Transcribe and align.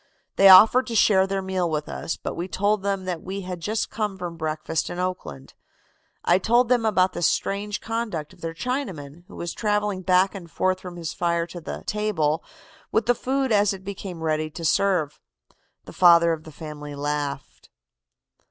They 0.35 0.49
offered 0.49 0.87
to 0.87 0.95
share 0.95 1.27
their 1.27 1.43
meal 1.43 1.69
with 1.69 1.87
us, 1.87 2.17
but 2.17 2.33
we 2.33 2.47
told 2.47 2.81
them 2.81 3.05
that 3.05 3.21
we 3.21 3.41
had 3.41 3.59
just 3.59 3.91
come 3.91 4.17
from 4.17 4.35
breakfast 4.35 4.89
in 4.89 4.97
Oakland. 4.97 5.53
I 6.25 6.39
told 6.39 6.69
them 6.69 6.85
about 6.87 7.13
the 7.13 7.21
strange 7.21 7.79
conduct 7.81 8.33
of 8.33 8.41
their 8.41 8.55
Chinaman, 8.55 9.25
who 9.27 9.35
was 9.35 9.53
traveling 9.53 10.01
back 10.01 10.33
and 10.33 10.49
forth 10.49 10.79
from 10.79 10.95
his 10.95 11.13
fire 11.13 11.45
to 11.45 11.61
the 11.61 11.83
'table' 11.85 12.43
with 12.91 13.05
the 13.05 13.13
food 13.13 13.51
as 13.51 13.73
it 13.73 13.83
became 13.85 14.23
ready 14.23 14.49
to 14.49 14.65
serve. 14.65 15.19
"The 15.85 15.93
father 15.93 16.33
of 16.33 16.45
the 16.45 16.51
family 16.51 16.95
laughed." 16.95 17.69